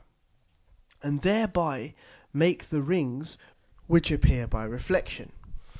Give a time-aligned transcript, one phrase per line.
[1.03, 1.93] and thereby
[2.33, 3.37] make the Rings
[3.85, 5.31] which appear by Reflexion.